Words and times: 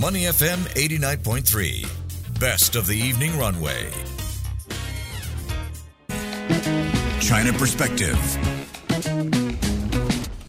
Money 0.00 0.24
FM 0.24 0.58
89.3. 0.74 2.38
Best 2.38 2.76
of 2.76 2.86
the 2.86 2.94
evening 2.94 3.38
runway. 3.38 3.90
China 7.18 7.52
Perspective. 7.54 8.55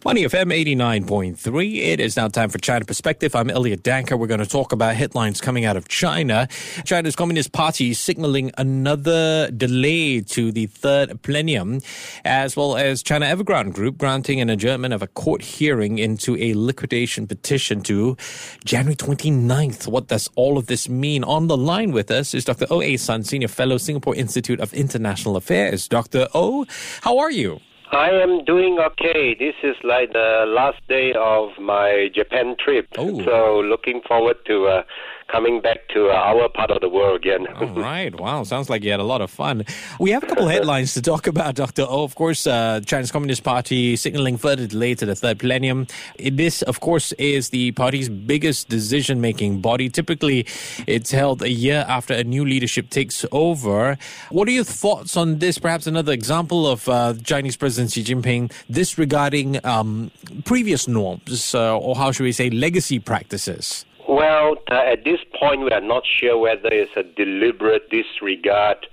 Money 0.08 0.22
FM 0.22 0.54
89.3. 0.64 1.82
It 1.82 2.00
is 2.00 2.16
now 2.16 2.28
time 2.28 2.48
for 2.48 2.56
China 2.56 2.82
Perspective. 2.86 3.36
I'm 3.36 3.50
Elliot 3.50 3.82
Danker. 3.82 4.18
We're 4.18 4.26
going 4.26 4.40
to 4.40 4.46
talk 4.46 4.72
about 4.72 4.96
headlines 4.96 5.38
coming 5.38 5.66
out 5.66 5.76
of 5.76 5.86
China. 5.86 6.48
China's 6.86 7.14
Communist 7.14 7.52
Party 7.52 7.92
signaling 7.92 8.50
another 8.56 9.50
delay 9.50 10.22
to 10.22 10.50
the 10.50 10.64
third 10.64 11.20
plenum, 11.20 11.82
as 12.24 12.56
well 12.56 12.78
as 12.78 13.02
China 13.02 13.26
Evergrande 13.26 13.74
Group 13.74 13.98
granting 13.98 14.40
an 14.40 14.48
adjournment 14.48 14.94
of 14.94 15.02
a 15.02 15.08
court 15.08 15.42
hearing 15.42 15.98
into 15.98 16.38
a 16.38 16.54
liquidation 16.54 17.26
petition 17.26 17.82
to 17.82 18.16
January 18.64 18.96
29th. 18.96 19.88
What 19.88 20.06
does 20.06 20.30
all 20.36 20.56
of 20.56 20.68
this 20.68 20.88
mean? 20.88 21.22
On 21.22 21.48
the 21.48 21.56
line 21.58 21.92
with 21.92 22.10
us 22.10 22.32
is 22.32 22.46
Dr. 22.46 22.64
O.A. 22.70 22.96
Sun, 22.96 23.24
Senior 23.24 23.48
Fellow, 23.48 23.76
Singapore 23.76 24.14
Institute 24.14 24.58
of 24.58 24.72
International 24.72 25.36
Affairs. 25.36 25.86
Dr. 25.86 26.28
O, 26.32 26.64
how 27.02 27.18
are 27.18 27.30
you? 27.30 27.60
I 27.90 28.10
am 28.10 28.44
doing 28.44 28.78
okay. 28.78 29.34
This 29.34 29.54
is 29.62 29.76
like 29.82 30.12
the 30.12 30.44
last 30.46 30.80
day 30.88 31.12
of 31.14 31.50
my 31.58 32.10
Japan 32.14 32.56
trip. 32.62 32.86
Oh. 32.98 33.22
So 33.24 33.60
looking 33.60 34.02
forward 34.06 34.36
to 34.46 34.66
uh, 34.66 34.82
coming 35.28 35.60
back 35.60 35.86
to 35.88 36.08
uh, 36.08 36.14
our 36.14 36.48
part 36.48 36.70
of 36.70 36.80
the 36.80 36.88
world 36.88 37.16
again. 37.16 37.46
All 37.56 37.66
right. 37.68 38.18
Wow. 38.18 38.42
Sounds 38.44 38.68
like 38.68 38.82
you 38.82 38.90
had 38.90 39.00
a 39.00 39.04
lot 39.04 39.20
of 39.20 39.30
fun. 39.30 39.64
We 40.00 40.10
have 40.10 40.22
a 40.22 40.26
couple 40.26 40.48
headlines 40.56 40.94
to 40.94 41.02
talk 41.02 41.26
about, 41.26 41.54
Dr. 41.54 41.82
O. 41.82 42.02
Of 42.02 42.14
course, 42.14 42.46
uh, 42.46 42.80
China's 42.84 43.12
Communist 43.12 43.44
Party 43.44 43.96
signaling 43.96 44.36
further 44.38 44.66
delay 44.66 44.94
to 44.96 45.06
the 45.06 45.14
third 45.14 45.38
plenum. 45.38 45.86
This, 46.18 46.62
of 46.62 46.80
course, 46.80 47.12
is 47.12 47.50
the 47.50 47.72
party's 47.72 48.08
biggest 48.08 48.68
decision 48.68 49.20
making 49.20 49.60
body. 49.60 49.88
Typically, 49.88 50.46
it's 50.86 51.10
held 51.10 51.42
a 51.42 51.50
year 51.50 51.84
after 51.88 52.14
a 52.14 52.24
new 52.24 52.44
leadership 52.44 52.90
takes 52.90 53.24
over. 53.30 53.98
What 54.30 54.48
are 54.48 54.52
your 54.52 54.64
thoughts 54.64 55.16
on 55.16 55.38
this? 55.38 55.58
Perhaps 55.58 55.86
another 55.86 56.12
example 56.12 56.66
of 56.66 56.88
uh, 56.88 57.14
Chinese 57.22 57.56
President 57.56 57.92
Xi 57.92 58.02
Jinping 58.02 58.52
disregarding 58.70 59.64
um, 59.64 60.10
previous 60.44 60.88
norms, 60.88 61.54
uh, 61.54 61.78
or 61.78 61.96
how 61.96 62.12
should 62.12 62.24
we 62.24 62.32
say, 62.32 62.50
legacy 62.50 62.98
practices? 62.98 63.84
Well, 64.08 64.56
uh, 64.70 64.74
at 64.74 65.04
this 65.04 65.20
point, 65.38 65.60
we 65.60 65.70
are 65.70 65.82
not 65.82 66.02
sure 66.06 66.38
whether 66.38 66.70
it's 66.72 66.92
a 66.96 67.02
deliberate 67.02 67.90
disregard 67.90 68.86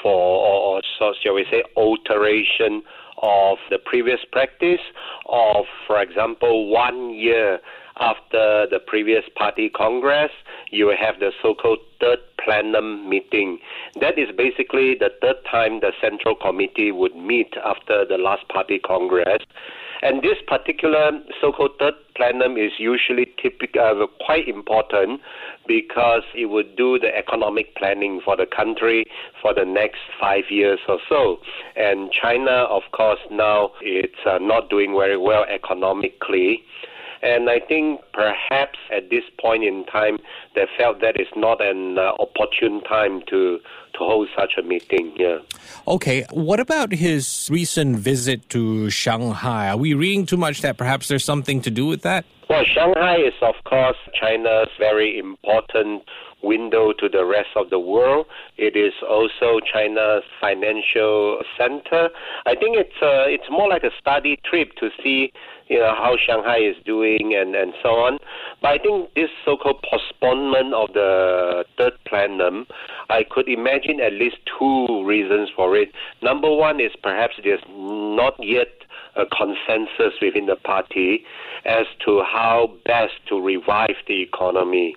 for, 0.00 0.12
or, 0.12 0.80
or 1.00 1.14
shall 1.20 1.34
we 1.34 1.44
say, 1.50 1.64
alteration 1.76 2.84
of 3.20 3.58
the 3.68 3.78
previous 3.84 4.20
practice, 4.30 4.80
or, 5.26 5.64
for 5.88 6.00
example, 6.00 6.70
one 6.70 7.12
year 7.12 7.58
after 7.98 8.68
the 8.70 8.78
previous 8.86 9.24
party 9.34 9.68
congress, 9.68 10.30
you 10.70 10.94
have 10.98 11.18
the 11.18 11.32
so-called 11.42 11.80
third 12.00 12.20
plenum 12.42 13.08
meeting. 13.10 13.58
That 14.00 14.18
is 14.20 14.28
basically 14.36 14.94
the 14.94 15.10
third 15.20 15.36
time 15.50 15.80
the 15.80 15.90
central 16.00 16.36
committee 16.36 16.92
would 16.92 17.16
meet 17.16 17.54
after 17.64 18.06
the 18.06 18.18
last 18.18 18.48
party 18.48 18.78
congress. 18.78 19.42
And 20.02 20.22
this 20.22 20.38
particular 20.46 21.10
so-called 21.40 21.72
third 21.78 21.94
plenum 22.16 22.56
is 22.56 22.72
usually 22.78 23.26
typical, 23.40 24.02
uh, 24.02 24.24
quite 24.24 24.48
important 24.48 25.20
because 25.66 26.22
it 26.34 26.46
would 26.46 26.76
do 26.76 26.98
the 26.98 27.14
economic 27.16 27.76
planning 27.76 28.20
for 28.24 28.36
the 28.36 28.46
country 28.46 29.04
for 29.40 29.54
the 29.54 29.64
next 29.64 30.00
five 30.18 30.44
years 30.50 30.80
or 30.88 30.98
so. 31.08 31.38
And 31.76 32.10
China, 32.12 32.66
of 32.70 32.82
course, 32.92 33.20
now 33.30 33.70
it's 33.80 34.20
uh, 34.26 34.38
not 34.40 34.70
doing 34.70 34.94
very 34.98 35.16
well 35.16 35.44
economically. 35.44 36.62
And 37.22 37.50
I 37.50 37.60
think 37.60 38.00
perhaps 38.12 38.78
at 38.90 39.10
this 39.10 39.24
point 39.40 39.64
in 39.64 39.84
time, 39.86 40.18
they 40.54 40.66
felt 40.78 41.00
that 41.00 41.20
is 41.20 41.28
not 41.36 41.60
an 41.60 41.98
uh, 41.98 42.12
opportune 42.18 42.82
time 42.82 43.22
to 43.28 43.58
to 43.92 43.98
hold 43.98 44.28
such 44.38 44.52
a 44.58 44.62
meeting. 44.62 45.12
Yeah. 45.16 45.38
Okay, 45.86 46.24
what 46.30 46.60
about 46.60 46.92
his 46.92 47.48
recent 47.50 47.96
visit 47.96 48.48
to 48.50 48.88
Shanghai? 48.88 49.68
Are 49.68 49.76
we 49.76 49.94
reading 49.94 50.26
too 50.26 50.36
much 50.36 50.62
that 50.62 50.76
perhaps 50.76 51.08
there's 51.08 51.24
something 51.24 51.60
to 51.62 51.70
do 51.70 51.86
with 51.86 52.02
that? 52.02 52.24
Well, 52.48 52.64
Shanghai 52.64 53.16
is, 53.16 53.34
of 53.42 53.56
course, 53.64 53.96
China's 54.14 54.68
very 54.78 55.18
important 55.18 56.04
window 56.42 56.92
to 56.92 57.08
the 57.08 57.24
rest 57.24 57.50
of 57.56 57.70
the 57.70 57.78
world. 57.78 58.26
It 58.56 58.76
is 58.76 58.92
also 59.08 59.60
China's 59.72 60.22
financial 60.40 61.42
center. 61.58 62.10
I 62.46 62.54
think 62.54 62.76
it's 62.76 62.96
uh, 63.02 63.28
it's 63.28 63.50
more 63.50 63.68
like 63.68 63.84
a 63.84 63.90
study 64.00 64.40
trip 64.44 64.74
to 64.80 64.90
see 65.02 65.32
you 65.70 65.78
know 65.78 65.94
how 65.94 66.16
Shanghai 66.18 66.58
is 66.58 66.76
doing 66.84 67.34
and 67.34 67.54
and 67.54 67.72
so 67.82 67.90
on. 67.90 68.18
But 68.60 68.68
I 68.72 68.78
think 68.78 69.14
this 69.14 69.30
so-called 69.44 69.82
postponement 69.88 70.74
of 70.74 70.92
the 70.92 71.64
third 71.78 71.92
plenum, 72.06 72.66
I 73.08 73.22
could 73.22 73.48
imagine 73.48 74.00
at 74.00 74.12
least 74.12 74.36
two 74.58 75.04
reasons 75.06 75.48
for 75.54 75.76
it. 75.76 75.90
Number 76.22 76.52
one 76.54 76.80
is 76.80 76.90
perhaps 77.02 77.34
there's 77.42 77.64
not 77.70 78.34
yet 78.40 78.68
a 79.16 79.24
consensus 79.26 80.18
within 80.20 80.46
the 80.46 80.56
party 80.56 81.24
as 81.64 81.86
to 82.04 82.22
how 82.22 82.72
best 82.84 83.14
to 83.28 83.40
revive 83.40 83.96
the 84.06 84.22
economy. 84.22 84.96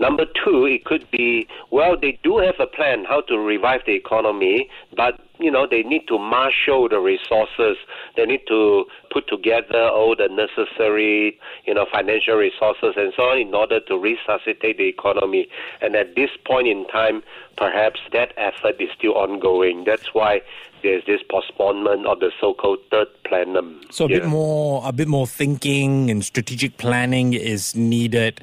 Number 0.00 0.24
two, 0.24 0.64
it 0.64 0.86
could 0.86 1.06
be, 1.10 1.46
well, 1.70 1.94
they 2.00 2.18
do 2.22 2.38
have 2.38 2.54
a 2.58 2.66
plan 2.66 3.04
how 3.04 3.20
to 3.22 3.36
revive 3.36 3.82
the 3.84 3.92
economy, 3.92 4.70
but, 4.96 5.20
you 5.38 5.50
know, 5.50 5.66
they 5.70 5.82
need 5.82 6.08
to 6.08 6.18
marshal 6.18 6.88
the 6.88 6.98
resources. 6.98 7.76
They 8.16 8.26
need 8.26 8.42
to 8.48 8.84
put 9.10 9.28
together 9.28 9.88
all 9.88 10.14
the 10.16 10.28
necessary, 10.28 11.38
you 11.66 11.74
know, 11.74 11.86
financial 11.90 12.34
resources 12.34 12.94
and 12.96 13.12
so 13.16 13.24
on 13.24 13.38
in 13.38 13.54
order 13.54 13.80
to 13.80 13.98
resuscitate 13.98 14.78
the 14.78 14.88
economy. 14.88 15.48
And 15.80 15.94
at 15.96 16.16
this 16.16 16.30
point 16.46 16.68
in 16.68 16.86
time, 16.88 17.22
perhaps 17.56 18.00
that 18.12 18.32
effort 18.36 18.80
is 18.80 18.88
still 18.96 19.14
ongoing. 19.14 19.84
That's 19.84 20.14
why 20.14 20.40
there's 20.82 21.04
this 21.06 21.20
postponement 21.30 22.06
of 22.06 22.20
the 22.20 22.30
so-called 22.40 22.78
third 22.90 23.08
plenum. 23.24 23.80
So 23.90 24.06
a 24.06 24.08
Yeah. 24.08 24.18
bit 24.20 24.28
more, 24.28 24.82
a 24.84 24.92
bit 24.92 25.08
more 25.08 25.26
thinking 25.26 26.10
and 26.10 26.24
strategic 26.24 26.76
planning 26.78 27.32
is 27.34 27.74
needed. 27.76 28.40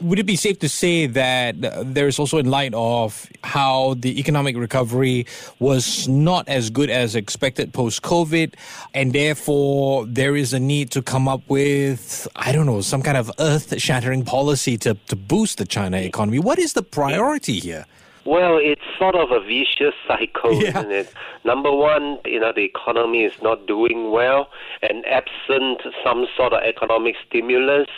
Would 0.00 0.20
it 0.20 0.26
be 0.26 0.36
safe 0.36 0.60
to 0.60 0.68
say 0.68 1.06
that 1.06 1.56
there 1.92 2.06
is 2.06 2.20
also 2.20 2.38
in 2.38 2.46
light 2.46 2.72
of 2.72 3.26
how 3.42 3.94
the 3.98 4.20
economic 4.20 4.56
recovery 4.56 5.26
was 5.58 6.06
not 6.06 6.48
as 6.48 6.70
good 6.70 6.88
as 6.88 7.16
expected 7.16 7.72
post 7.72 8.02
COVID, 8.02 8.54
and 8.94 9.12
therefore 9.12 10.06
there 10.06 10.36
is 10.36 10.52
a 10.52 10.60
need 10.60 10.92
to 10.92 11.02
come 11.02 11.26
up 11.26 11.42
with, 11.48 12.28
I 12.36 12.52
don't 12.52 12.66
know, 12.66 12.80
some 12.80 13.02
kind 13.02 13.16
of 13.16 13.28
earth 13.40 13.80
shattering 13.80 14.24
policy 14.24 14.78
to, 14.78 14.94
to 15.08 15.16
boost 15.16 15.58
the 15.58 15.64
China 15.66 15.96
economy? 15.96 16.38
What 16.38 16.60
is 16.60 16.74
the 16.74 16.82
priority 16.84 17.58
here? 17.58 17.84
Well, 18.24 18.56
it's 18.60 18.82
sort 18.98 19.16
of 19.16 19.30
a 19.32 19.40
vicious 19.40 19.94
cycle, 20.08 20.52
Yeah. 20.62 20.78
isn't 20.78 20.92
it? 20.92 21.12
Number 21.44 21.72
one, 21.74 22.18
you 22.24 22.38
know, 22.38 22.52
the 22.54 22.62
economy 22.64 23.24
is 23.24 23.32
not 23.42 23.66
doing 23.66 24.10
well, 24.12 24.48
and 24.82 25.04
absent 25.06 25.82
some 26.04 26.26
sort 26.36 26.52
of 26.52 26.62
economic 26.62 27.16
stimulus, 27.28 27.88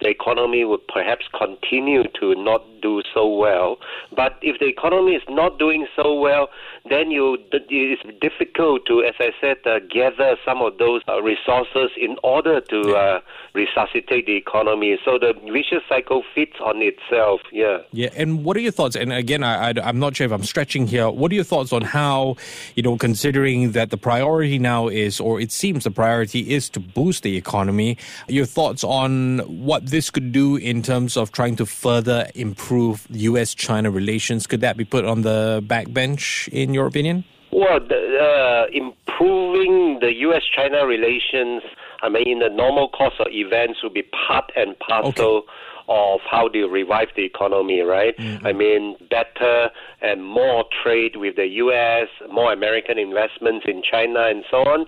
the 0.00 0.08
economy 0.08 0.64
would 0.64 0.86
perhaps 0.88 1.26
continue 1.36 2.04
to 2.20 2.34
not 2.34 2.62
do 2.80 3.02
so 3.12 3.28
well. 3.28 3.76
But 4.14 4.38
if 4.42 4.58
the 4.60 4.66
economy 4.66 5.12
is 5.12 5.22
not 5.28 5.58
doing 5.58 5.86
so 5.96 6.14
well, 6.18 6.48
then 6.88 7.10
you 7.10 7.38
it's 7.52 8.02
difficult 8.20 8.86
to, 8.86 9.02
as 9.02 9.14
I 9.18 9.30
said, 9.40 9.56
uh, 9.64 9.80
gather 9.90 10.36
some 10.44 10.60
of 10.62 10.78
those 10.78 11.02
uh, 11.08 11.22
resources 11.22 11.90
in 11.96 12.16
order 12.22 12.60
to 12.60 12.94
uh, 12.94 13.20
resuscitate 13.54 14.26
the 14.26 14.36
economy. 14.36 14.98
So 15.04 15.18
the 15.18 15.32
vicious 15.50 15.82
cycle 15.88 16.22
fits 16.34 16.56
on 16.64 16.82
itself. 16.82 17.40
Yeah. 17.52 17.78
Yeah, 17.92 18.10
and 18.16 18.44
what 18.44 18.56
are 18.56 18.60
your 18.60 18.72
thoughts? 18.72 18.96
And 18.96 19.12
again, 19.12 19.42
I, 19.42 19.70
I, 19.70 19.88
am 19.88 19.98
not 19.98 20.16
sure 20.16 20.26
if 20.26 20.32
I'm 20.32 20.42
stretching 20.42 20.86
here. 20.86 21.08
What 21.08 21.32
are 21.32 21.34
your 21.34 21.44
thoughts 21.44 21.72
on 21.72 21.82
how, 21.82 22.36
you 22.74 22.82
know, 22.82 22.96
considering 22.96 23.72
that 23.72 23.90
the 23.90 23.96
priority 23.96 24.58
now 24.58 24.88
is, 24.88 25.20
or 25.20 25.40
it 25.40 25.52
seems 25.52 25.84
the 25.84 25.90
priority 25.90 26.52
is 26.52 26.68
to 26.70 26.80
boost 26.80 27.22
the 27.22 27.36
economy, 27.36 27.96
your 28.28 28.46
thoughts 28.46 28.84
on 28.84 29.38
what 29.64 29.86
this 29.86 30.10
could 30.10 30.32
do 30.32 30.56
in 30.56 30.82
terms 30.82 31.16
of 31.16 31.32
trying 31.32 31.56
to 31.56 31.66
further 31.66 32.28
improve 32.34 33.06
U.S. 33.10 33.54
China 33.54 33.90
relations? 33.94 34.46
Could 34.46 34.60
that 34.60 34.76
be 34.76 34.84
put 34.84 35.04
on 35.04 35.22
the 35.22 35.62
backbench, 35.66 36.48
in 36.48 36.74
your 36.74 36.86
opinion? 36.86 37.24
Well, 37.52 37.78
the, 37.80 38.00
uh, 38.18 38.66
improving 38.72 39.98
the 40.00 40.12
U.S.-China 40.12 40.86
relations, 40.86 41.62
I 42.02 42.08
mean, 42.08 42.26
in 42.26 42.38
the 42.40 42.48
normal 42.48 42.88
course 42.88 43.14
of 43.20 43.28
events, 43.30 43.82
will 43.82 43.90
be 43.90 44.02
part 44.26 44.50
and 44.56 44.76
parcel 44.80 45.44
of 45.88 46.20
how 46.28 46.48
do 46.48 46.58
you 46.58 46.68
revive 46.68 47.08
the 47.14 47.24
economy, 47.24 47.80
right? 47.80 48.14
I 48.44 48.52
mean, 48.52 48.96
better 49.10 49.70
and 50.00 50.24
more 50.24 50.64
trade 50.82 51.16
with 51.16 51.36
the 51.36 51.46
U.S., 51.46 52.08
more 52.32 52.52
American 52.52 52.98
investments 52.98 53.66
in 53.68 53.82
China, 53.88 54.26
and 54.26 54.44
so 54.50 54.58
on. 54.58 54.86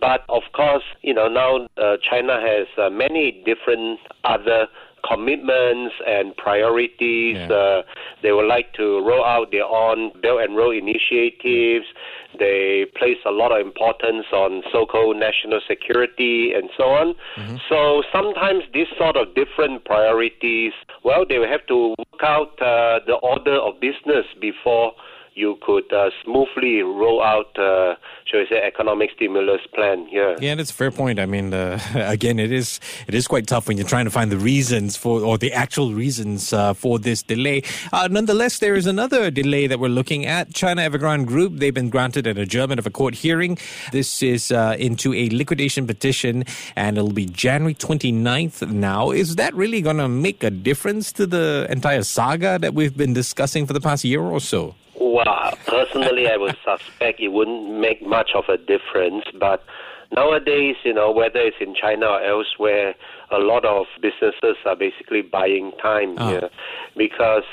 But 0.00 0.24
of 0.28 0.42
course, 0.52 0.84
you 1.02 1.14
know, 1.14 1.28
now 1.28 1.66
uh, 1.76 1.96
China 2.08 2.40
has 2.40 2.66
uh, 2.78 2.90
many 2.90 3.42
different 3.44 3.98
other 4.24 4.68
commitments 5.06 5.94
and 6.06 6.36
priorities. 6.36 7.36
Yeah. 7.36 7.48
Uh, 7.52 7.82
they 8.22 8.32
would 8.32 8.46
like 8.46 8.72
to 8.74 9.00
roll 9.06 9.24
out 9.24 9.50
their 9.50 9.64
own 9.64 10.12
Belt 10.20 10.40
and 10.42 10.56
Road 10.56 10.76
initiatives. 10.76 11.86
They 12.38 12.86
place 12.98 13.16
a 13.26 13.30
lot 13.30 13.52
of 13.52 13.64
importance 13.64 14.26
on 14.32 14.62
so-called 14.72 15.16
national 15.16 15.60
security 15.66 16.52
and 16.52 16.68
so 16.76 16.84
on. 16.84 17.14
Mm-hmm. 17.38 17.56
So 17.68 18.02
sometimes 18.12 18.64
these 18.74 18.88
sort 18.98 19.16
of 19.16 19.34
different 19.34 19.84
priorities, 19.84 20.72
well, 21.04 21.24
they 21.26 21.38
will 21.38 21.48
have 21.48 21.66
to 21.68 21.94
work 21.98 22.22
out 22.22 22.60
uh, 22.60 23.00
the 23.06 23.18
order 23.22 23.56
of 23.56 23.80
business 23.80 24.26
before 24.40 24.92
you 25.36 25.58
could 25.60 25.92
uh, 25.92 26.08
smoothly 26.24 26.80
roll 26.80 27.22
out, 27.22 27.56
uh, 27.58 27.94
shall 28.24 28.40
we 28.40 28.46
say, 28.48 28.62
economic 28.62 29.10
stimulus 29.14 29.60
plan. 29.74 30.08
Yeah, 30.10 30.34
yeah, 30.40 30.54
that's 30.54 30.70
a 30.70 30.74
fair 30.74 30.90
point. 30.90 31.20
I 31.20 31.26
mean, 31.26 31.52
uh, 31.52 31.78
again, 31.94 32.38
it 32.38 32.50
is 32.50 32.80
it 33.06 33.14
is 33.14 33.28
quite 33.28 33.46
tough 33.46 33.68
when 33.68 33.76
you're 33.76 33.86
trying 33.86 34.06
to 34.06 34.10
find 34.10 34.32
the 34.32 34.38
reasons 34.38 34.96
for 34.96 35.20
or 35.20 35.36
the 35.36 35.52
actual 35.52 35.92
reasons 35.92 36.52
uh, 36.52 36.72
for 36.72 36.98
this 36.98 37.22
delay. 37.22 37.62
Uh, 37.92 38.08
nonetheless, 38.10 38.58
there 38.58 38.74
is 38.74 38.86
another 38.86 39.30
delay 39.30 39.66
that 39.66 39.78
we're 39.78 39.88
looking 39.88 40.24
at. 40.24 40.54
China 40.54 40.80
Evergrande 40.80 41.26
Group 41.26 41.56
they've 41.56 41.74
been 41.74 41.90
granted 41.90 42.26
an 42.26 42.38
adjournment 42.38 42.78
of 42.78 42.86
a 42.86 42.90
court 42.90 43.14
hearing. 43.14 43.58
This 43.92 44.22
is 44.22 44.50
uh, 44.50 44.76
into 44.78 45.12
a 45.12 45.28
liquidation 45.28 45.86
petition, 45.86 46.44
and 46.76 46.96
it'll 46.96 47.12
be 47.12 47.26
January 47.26 47.74
29th. 47.74 48.68
Now, 48.70 49.10
is 49.10 49.36
that 49.36 49.54
really 49.54 49.82
going 49.82 49.98
to 49.98 50.08
make 50.08 50.42
a 50.42 50.50
difference 50.50 51.12
to 51.12 51.26
the 51.26 51.66
entire 51.68 52.02
saga 52.02 52.58
that 52.58 52.72
we've 52.72 52.96
been 52.96 53.12
discussing 53.12 53.66
for 53.66 53.74
the 53.74 53.80
past 53.82 54.02
year 54.02 54.22
or 54.22 54.40
so? 54.40 54.74
Well, 55.06 55.56
personally, 55.66 56.28
I 56.28 56.36
would 56.36 56.56
suspect 56.64 57.20
it 57.20 57.28
wouldn't 57.28 57.70
make 57.78 58.04
much 58.04 58.32
of 58.34 58.48
a 58.48 58.56
difference. 58.56 59.24
But 59.38 59.62
nowadays, 60.14 60.76
you 60.84 60.94
know, 60.94 61.10
whether 61.10 61.40
it's 61.40 61.56
in 61.60 61.74
China 61.74 62.06
or 62.06 62.22
elsewhere, 62.22 62.94
a 63.30 63.38
lot 63.38 63.64
of 63.64 63.86
businesses 64.00 64.56
are 64.64 64.76
basically 64.76 65.22
buying 65.22 65.72
time 65.82 66.14
oh. 66.18 66.28
here 66.28 66.50
because 66.96 67.44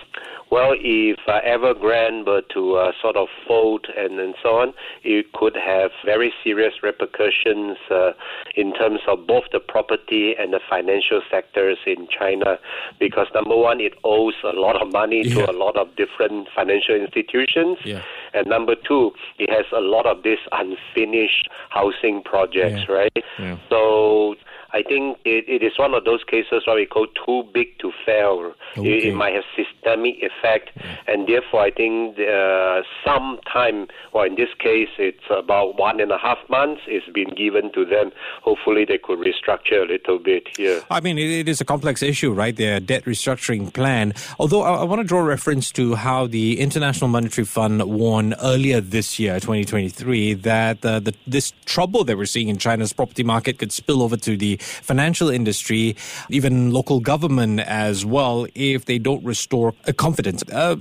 well, 0.53 0.75
if 0.77 1.17
uh, 1.27 1.41
Evergrande 1.41 2.27
were 2.27 2.44
to 2.53 2.75
uh, 2.75 2.91
sort 3.01 3.15
of 3.15 3.27
fold 3.47 3.88
and, 3.97 4.19
and 4.19 4.35
so 4.44 4.50
on, 4.50 4.75
it 5.03 5.33
could 5.33 5.55
have 5.55 5.89
very 6.05 6.31
serious 6.44 6.75
repercussions 6.83 7.75
uh, 7.89 8.11
in 8.55 8.71
terms 8.75 9.00
of 9.07 9.25
both 9.25 9.45
the 9.51 9.59
property 9.59 10.35
and 10.38 10.53
the 10.53 10.59
financial 10.69 11.23
sectors 11.31 11.79
in 11.88 12.07
China. 12.07 12.59
Because 13.00 13.25
number 13.33 13.57
one, 13.57 13.81
it 13.81 13.94
owes 14.03 14.35
a 14.44 14.53
lot 14.53 14.79
of 14.79 14.91
money 14.91 15.23
yeah. 15.25 15.47
to 15.47 15.51
a 15.51 15.57
lot 15.57 15.75
of 15.75 15.95
different 15.95 16.47
financial 16.55 16.94
institutions. 16.94 17.79
Yeah. 17.83 18.03
And 18.33 18.47
number 18.47 18.75
two, 18.75 19.12
it 19.38 19.50
has 19.50 19.65
a 19.75 19.81
lot 19.81 20.06
of 20.06 20.24
these 20.24 20.39
unfinished 20.51 21.50
housing 21.69 22.24
projects, 22.24 22.81
yeah. 22.88 22.95
right? 22.95 23.24
So 23.69 24.35
I 24.74 24.81
think 24.81 25.20
it, 25.24 25.46
it 25.48 25.64
is 25.64 25.78
one 25.78 25.94
of 25.94 26.04
those 26.04 26.24
cases 26.24 26.64
where 26.66 26.75
we 26.75 26.88
call 26.88 27.06
too 27.25 27.44
big 27.54 27.78
to 27.80 27.92
fail. 28.06 28.54
Okay. 28.75 28.98
It, 28.98 29.06
it, 29.06 29.16
might 29.16 29.34
have 29.36 29.44
systemic 29.56 30.16
effect, 30.24 30.72
and 31.08 31.28
therefore 31.28 31.62
I 31.62 31.72
think 31.72 32.18
uh, 32.18 32.81
some 33.06 33.40
time, 33.52 33.88
or 34.14 34.25
in 34.25 34.34
this 34.36 34.50
case, 34.58 34.90
it's 34.98 35.24
about 35.30 35.78
one 35.78 36.00
and 36.00 36.12
a 36.12 36.18
half 36.18 36.40
months, 36.50 36.81
is 36.88 37.04
been 37.14 37.30
given 37.36 37.72
to 37.74 37.86
them. 37.86 38.12
Hopefully, 38.42 38.84
they 38.86 38.98
could 38.98 39.20
restructure 39.20 39.84
a 39.84 39.92
little 39.92 40.18
bit 40.18 40.48
here. 40.58 40.81
I 40.90 41.00
mean, 41.02 41.20
it, 41.20 41.30
it 41.30 41.50
is 41.50 41.62
a 41.62 41.66
complex 41.66 42.02
issue, 42.02 42.34
right? 42.34 42.56
Their 42.56 42.80
debt 42.80 43.06
restructuring 43.06 43.72
plan. 43.72 44.14
Although 44.40 44.64
I, 44.64 44.78
I 44.78 44.84
want 44.86 45.02
to 45.02 45.08
draw 45.08 45.22
reference 45.22 45.72
to 45.74 45.94
how 45.94 46.25
the 46.25 46.60
International 46.60 47.08
Monetary 47.10 47.46
Fund 47.46 47.84
warned 47.84 48.34
earlier 48.42 48.81
this 48.81 49.20
year, 49.20 49.36
2023, 49.36 50.34
that 50.34 50.84
uh, 50.84 51.00
the, 51.00 51.14
this 51.28 51.54
trouble 51.66 52.04
that 52.06 52.18
we're 52.18 52.25
seeing 52.25 52.50
in 52.50 52.58
China's 52.58 52.92
property 52.92 53.24
market 53.24 53.60
could 53.60 53.72
spill 53.72 54.02
over 54.02 54.18
to 54.18 54.36
the 54.36 54.60
financial 54.63 55.30
industry, 55.30 55.95
even 56.30 56.71
local 56.71 57.00
government 57.00 57.60
as 57.62 58.06
well, 58.06 58.48
if 58.56 58.86
they 58.86 59.00
don't 59.00 59.24
restore 59.24 59.74
confidence. 59.98 60.44
Uh, 60.51 60.75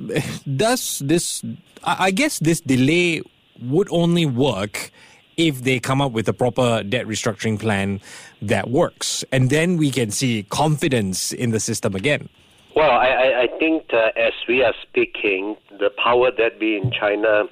does 0.57 1.01
this, 1.05 1.43
I 1.85 2.11
guess 2.11 2.39
this 2.39 2.61
delay 2.61 3.23
would 3.61 3.89
only 3.91 4.27
work 4.27 4.91
if 5.37 5.63
they 5.63 5.81
come 5.81 6.01
up 6.01 6.13
with 6.13 6.29
a 6.29 6.33
proper 6.33 6.83
debt 6.83 7.07
restructuring 7.07 7.59
plan 7.59 8.01
that 8.43 8.71
works. 8.71 9.25
And 9.33 9.51
then 9.51 9.77
we 9.77 9.91
can 9.91 10.11
see 10.11 10.45
confidence 10.51 11.33
in 11.33 11.51
the 11.51 11.61
system 11.61 11.95
again. 11.95 12.29
Well, 12.75 12.91
I, 12.91 13.43
I 13.43 13.59
think 13.59 13.93
uh, 13.93 14.11
as 14.17 14.33
we 14.49 14.63
are 14.63 14.75
speaking, 14.83 15.57
the 15.71 15.91
power 16.03 16.31
that 16.39 16.59
be 16.59 16.77
in 16.77 16.91
China, 16.91 17.45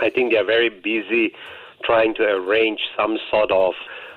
I 0.00 0.10
think 0.10 0.32
they 0.32 0.38
are 0.38 0.44
very 0.44 0.68
busy 0.68 1.34
trying 1.84 2.14
to 2.14 2.22
arrange 2.22 2.80
some 2.96 3.18
sort 3.30 3.50
of, 3.50 3.74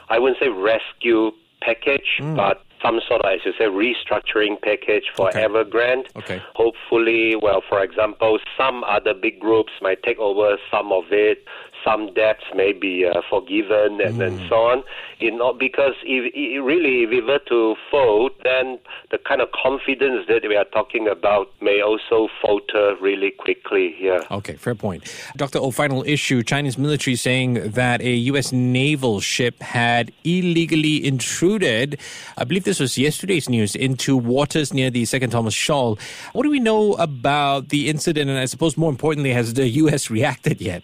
I 0.10 0.20
wouldn't 0.20 0.40
say 0.40 0.50
rescue 0.50 1.32
package, 1.62 2.20
mm. 2.20 2.36
but 2.36 2.64
some 2.84 3.00
sort 3.08 3.22
of, 3.22 3.32
as 3.32 3.40
you 3.46 3.54
say, 3.58 3.66
restructuring 3.66 4.60
package 4.62 5.04
for 5.16 5.30
okay. 5.30 5.44
Evergrande. 5.44 6.06
Okay. 6.16 6.42
Hopefully, 6.56 7.36
well, 7.36 7.62
for 7.68 7.84
example, 7.84 8.40
some 8.58 8.84
other 8.84 9.14
big 9.14 9.40
groups 9.40 9.72
might 9.82 10.02
take 10.04 10.18
over 10.18 10.58
some 10.72 10.92
of 10.92 11.04
it 11.12 11.46
some 11.84 12.14
debts 12.14 12.44
may 12.56 12.74
be 12.74 13.06
uh, 13.06 13.22
forgiven 13.30 14.00
and, 14.02 14.16
mm. 14.18 14.28
and 14.28 14.50
so 14.50 14.56
on. 14.56 14.84
You 15.20 15.32
know, 15.32 15.54
because 15.54 15.94
if, 16.04 16.32
if 16.34 16.64
really, 16.64 17.04
if 17.04 17.10
we 17.10 17.22
were 17.22 17.40
to 17.50 17.76
fold, 17.90 18.32
then 18.44 18.80
the 19.12 19.18
kind 19.18 19.42
of 19.42 19.50
confidence 19.52 20.26
that 20.28 20.42
we 20.48 20.56
are 20.56 20.66
talking 20.66 21.08
about 21.08 21.50
may 21.62 21.82
also 21.82 22.28
falter 22.42 22.96
really 23.00 23.32
quickly 23.32 23.94
here. 23.98 24.24
Okay, 24.32 24.54
fair 24.54 24.76
point. 24.76 25.04
Dr. 25.36 25.60
O, 25.60 25.72
final 25.72 26.04
issue 26.04 26.44
Chinese 26.44 26.78
military 26.78 27.16
saying 27.16 27.72
that 27.72 28.02
a 28.02 28.12
U.S. 28.32 28.52
naval 28.52 29.20
ship 29.20 29.62
had 29.62 30.12
illegally 30.24 31.06
intruded, 31.06 32.00
I 32.38 32.44
believe 32.44 32.64
this 32.64 32.80
was 32.80 32.98
yesterday's 32.98 33.50
news, 33.50 33.76
into 33.76 34.18
waters 34.18 34.74
near 34.74 34.90
the 34.90 35.06
Second 35.06 35.32
Thomas 35.32 35.54
Shoal. 35.54 36.00
What 36.34 36.44
do 36.44 36.50
we 36.50 36.60
know 36.60 36.94
about 36.94 37.70
the 37.70 37.90
incident? 37.90 38.30
And 38.30 38.40
I 38.40 38.46
suppose 38.46 38.78
more 38.78 38.90
importantly, 38.90 39.34
has 39.34 39.54
the 39.54 39.68
U.S. 39.68 40.10
reacted 40.10 40.62
yet? 40.62 40.84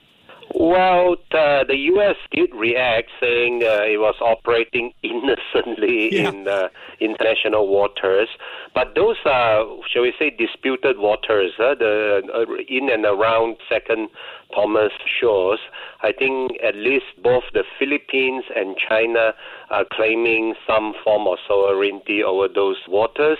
Well, 0.60 1.18
uh, 1.34 1.66
the 1.66 1.78
U.S. 1.94 2.16
did 2.32 2.50
react, 2.56 3.10
saying 3.22 3.62
uh, 3.64 3.84
it 3.84 4.00
was 4.00 4.16
operating 4.22 4.92
innocently 5.04 6.10
yeah. 6.12 6.30
in 6.30 6.48
uh, 6.48 6.70
international 7.00 7.68
waters. 7.68 8.28
But 8.74 8.96
those 8.96 9.18
are, 9.26 9.66
shall 9.88 10.02
we 10.02 10.14
say, 10.18 10.32
disputed 10.32 10.98
waters, 10.98 11.52
uh, 11.60 11.76
the 11.76 12.24
uh, 12.34 12.46
in 12.68 12.90
and 12.90 13.06
around 13.06 13.58
Second 13.70 14.10
Thomas 14.56 14.92
Shoals. 15.20 15.60
I 16.02 16.12
think 16.12 16.54
at 16.64 16.76
least 16.76 17.06
both 17.22 17.44
the 17.54 17.64
Philippines 17.78 18.46
and 18.56 18.76
China 18.78 19.34
are 19.70 19.86
claiming 19.92 20.56
some 20.66 20.96
form 21.04 21.28
of 21.28 21.38
sovereignty 21.48 22.24
over 22.24 22.48
those 22.48 22.78
waters, 22.88 23.38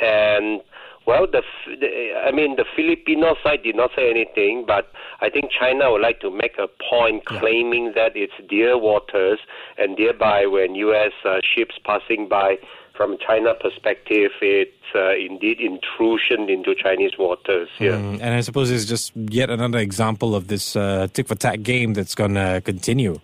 and 0.00 0.60
well, 1.06 1.26
the, 1.26 1.42
the, 1.66 2.14
I 2.26 2.32
mean, 2.32 2.56
the 2.56 2.64
Filipino 2.76 3.36
side 3.42 3.62
did 3.62 3.76
not 3.76 3.90
say 3.96 4.10
anything, 4.10 4.64
but 4.66 4.90
I 5.20 5.28
think 5.28 5.50
China 5.50 5.92
would 5.92 6.00
like 6.00 6.20
to 6.20 6.30
make 6.30 6.56
a 6.58 6.68
point 6.90 7.24
claiming 7.26 7.86
yeah. 7.86 8.08
that 8.08 8.12
it's 8.16 8.32
their 8.50 8.78
waters, 8.78 9.38
and 9.76 9.96
thereby, 9.96 10.46
when 10.46 10.74
U.S. 10.74 11.12
Uh, 11.24 11.40
ships 11.42 11.74
passing 11.84 12.28
by, 12.28 12.56
from 12.96 13.18
China 13.18 13.54
perspective, 13.54 14.30
it's 14.40 14.70
uh, 14.94 15.14
indeed 15.14 15.60
intrusion 15.60 16.48
into 16.48 16.74
Chinese 16.74 17.12
waters. 17.18 17.68
Yeah, 17.78 17.92
mm, 17.92 18.20
and 18.20 18.34
I 18.34 18.40
suppose 18.40 18.70
it's 18.70 18.84
just 18.84 19.12
yet 19.16 19.50
another 19.50 19.78
example 19.78 20.34
of 20.34 20.46
this 20.46 20.76
uh, 20.76 21.08
tick 21.12 21.28
for 21.28 21.34
tack 21.34 21.62
game 21.62 21.94
that's 21.94 22.14
going 22.14 22.34
to 22.34 22.62
continue. 22.64 23.20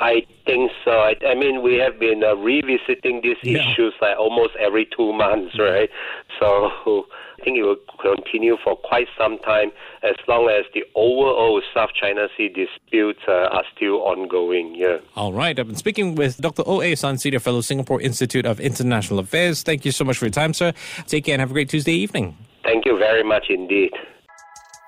I 0.00 0.26
think 0.46 0.72
so. 0.84 0.90
I, 0.90 1.14
I 1.26 1.34
mean, 1.34 1.62
we 1.62 1.76
have 1.76 2.00
been 2.00 2.24
uh, 2.24 2.34
revisiting 2.34 3.20
these 3.22 3.36
yeah. 3.42 3.70
issues 3.70 3.94
like 4.00 4.18
almost 4.18 4.54
every 4.58 4.88
two 4.96 5.12
months, 5.12 5.56
right? 5.58 5.88
So 6.42 7.06
I 7.40 7.44
think 7.44 7.58
it 7.58 7.62
will 7.62 7.76
continue 8.00 8.56
for 8.64 8.74
quite 8.76 9.06
some 9.16 9.38
time 9.38 9.70
as 10.02 10.16
long 10.26 10.48
as 10.48 10.64
the 10.74 10.82
overall 10.96 11.62
South 11.72 11.90
China 11.98 12.26
Sea 12.36 12.48
disputes 12.48 13.20
uh, 13.28 13.48
are 13.52 13.64
still 13.76 14.02
ongoing. 14.02 14.74
Yeah. 14.74 14.98
All 15.16 15.32
right. 15.32 15.58
I've 15.58 15.68
been 15.68 15.76
speaking 15.76 16.16
with 16.16 16.38
Dr. 16.38 16.62
O.A. 16.66 16.96
Sun, 16.96 17.18
Senior 17.18 17.40
Fellow, 17.40 17.60
Singapore 17.60 18.00
Institute 18.00 18.44
of 18.44 18.58
International 18.60 19.20
Affairs. 19.20 19.62
Thank 19.62 19.84
you 19.84 19.92
so 19.92 20.04
much 20.04 20.18
for 20.18 20.24
your 20.26 20.32
time, 20.32 20.52
sir. 20.52 20.72
Take 21.06 21.26
care 21.26 21.34
and 21.34 21.40
have 21.40 21.50
a 21.50 21.54
great 21.54 21.68
Tuesday 21.68 21.92
evening. 21.92 22.36
Thank 22.64 22.86
you 22.86 22.98
very 22.98 23.22
much 23.22 23.46
indeed. 23.48 23.92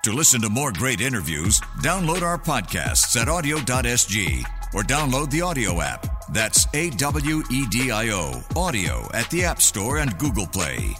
To 0.03 0.11
listen 0.11 0.41
to 0.41 0.49
more 0.49 0.71
great 0.71 1.01
interviews, 1.01 1.59
download 1.81 2.21
our 2.21 2.37
podcasts 2.37 3.19
at 3.19 3.27
awedio.sg 3.27 4.43
or 4.73 4.83
download 4.83 5.31
the 5.31 5.39
AWEDIO 5.39 5.81
app. 5.83 6.05
That's 6.31 6.67
A 6.75 6.89
W 6.91 7.43
E 7.49 7.65
D 7.67 7.91
I 7.91 8.09
O, 8.09 8.43
AWEDIO 8.55 9.09
at 9.15 9.29
the 9.31 9.45
App 9.45 9.61
Store 9.61 9.97
and 9.99 10.15
Google 10.19 10.47
Play. 10.47 10.95